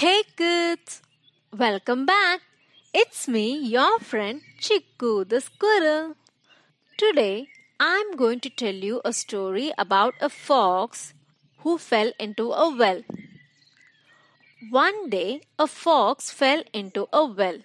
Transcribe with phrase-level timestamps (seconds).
[0.00, 1.02] Hey kids,
[1.62, 2.40] welcome back.
[2.94, 6.14] It's me, your friend Chikku the squirrel.
[6.96, 7.48] Today
[7.78, 11.12] I'm going to tell you a story about a fox
[11.58, 13.02] who fell into a well.
[14.70, 17.58] One day, a fox fell into a well.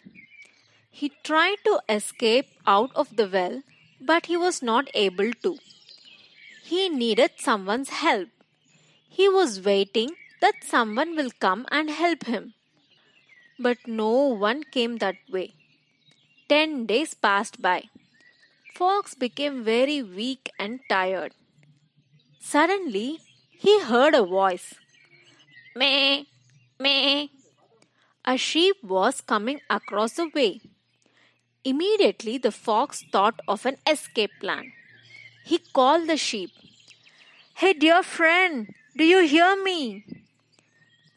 [0.91, 3.61] He tried to escape out of the well,
[4.01, 5.57] but he was not able to.
[6.65, 8.27] He needed someone's help.
[9.07, 12.53] He was waiting that someone will come and help him.
[13.67, 14.11] But no
[14.47, 15.47] one came that way.
[16.49, 17.77] Ten days passed by.
[18.75, 21.33] Fox became very weak and tired.
[22.39, 23.21] Suddenly,
[23.65, 24.67] he heard a voice.
[25.75, 26.23] Meh,
[26.79, 27.27] meh.
[28.33, 30.51] A sheep was coming across the way.
[31.63, 34.71] Immediately, the fox thought of an escape plan.
[35.45, 36.51] He called the sheep.
[37.55, 40.05] Hey, dear friend, do you hear me?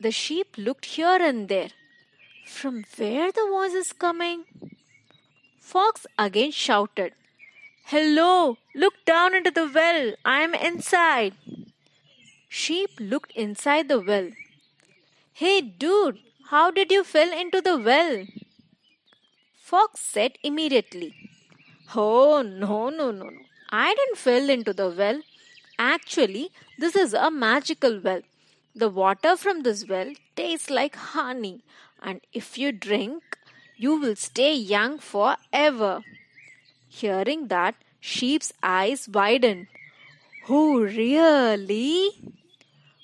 [0.00, 1.70] The sheep looked here and there.
[2.46, 4.44] From where the voice is coming?
[5.60, 7.12] Fox again shouted,
[7.84, 10.12] Hello, look down into the well.
[10.24, 11.34] I am inside.
[12.48, 14.30] Sheep looked inside the well.
[15.32, 16.18] Hey, dude,
[16.50, 18.24] how did you fall into the well?
[19.56, 21.14] Fox said immediately,
[21.94, 23.40] Oh, no, no, no, no.
[23.70, 25.20] I didn't fall into the well.
[25.78, 28.22] Actually, this is a magical well.
[28.78, 31.64] The water from this well tastes like honey,
[32.00, 33.36] and if you drink,
[33.76, 36.04] you will stay young forever.
[36.88, 39.66] Hearing that, Sheep's eyes widened.
[40.48, 42.12] Oh, really?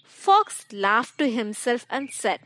[0.07, 2.39] Fox laughed to himself and said,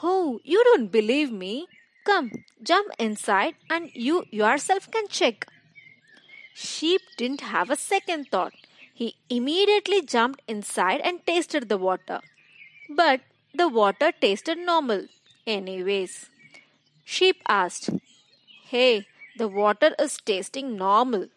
[0.00, 1.66] Oh, you don't believe me?
[2.04, 2.30] Come,
[2.62, 5.48] jump inside and you yourself can check.
[6.54, 8.59] Sheep didn't have a second thought.
[9.00, 12.20] He immediately jumped inside and tasted the water.
[12.90, 13.22] But
[13.54, 15.06] the water tasted normal.
[15.46, 16.28] Anyways,
[17.02, 17.88] Sheep asked,
[18.66, 19.06] Hey,
[19.38, 21.28] the water is tasting normal.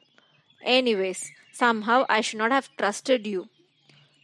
[0.62, 3.48] Anyways, somehow I should not have trusted you.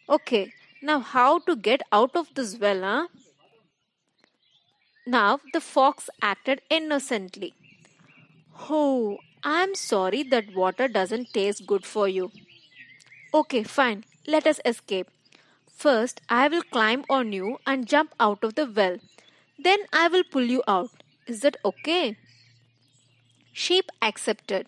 [0.09, 3.07] Okay, now how to get out of this well, huh?
[5.07, 7.53] Now the fox acted innocently.
[8.69, 12.31] Oh, I'm sorry that water doesn't taste good for you.
[13.33, 14.05] Okay, fine.
[14.27, 15.07] Let us escape.
[15.75, 18.97] First, I will climb on you and jump out of the well.
[19.57, 20.89] Then I will pull you out.
[21.27, 22.17] Is that okay?
[23.53, 24.67] Sheep accepted.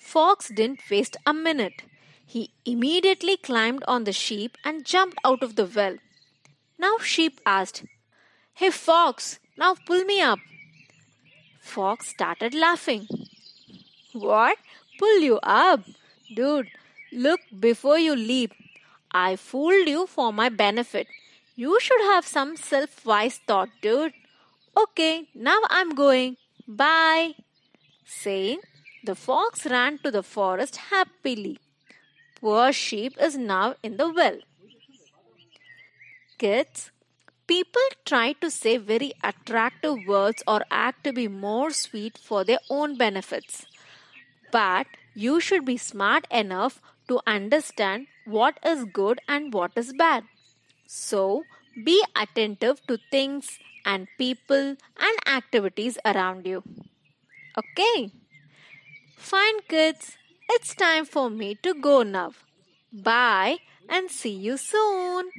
[0.00, 1.82] Fox didn't waste a minute.
[2.26, 5.96] He immediately climbed on the sheep and jumped out of the well.
[6.78, 7.84] Now Sheep asked,
[8.54, 10.38] Hey Fox, now pull me up.
[11.60, 13.06] Fox started laughing.
[14.12, 14.58] What?
[14.98, 15.80] Pull you up?
[16.34, 16.70] Dude,
[17.14, 18.52] Look before you leap.
[19.12, 21.06] I fooled you for my benefit.
[21.54, 24.12] You should have some self wise thought, dude.
[24.76, 26.36] Okay, now I'm going.
[26.66, 27.34] Bye.
[28.04, 28.58] Saying,
[29.04, 31.58] the fox ran to the forest happily.
[32.40, 34.38] Poor sheep is now in the well.
[36.36, 36.90] Kids,
[37.46, 42.58] people try to say very attractive words or act to be more sweet for their
[42.68, 43.66] own benefits.
[44.50, 50.24] But you should be smart enough to understand what is good and what is bad.
[50.86, 51.44] So,
[51.84, 56.62] be attentive to things and people and activities around you.
[57.58, 58.12] Okay?
[59.16, 60.16] Fine, kids.
[60.48, 62.32] It's time for me to go now.
[62.92, 65.30] Bye and see you soon.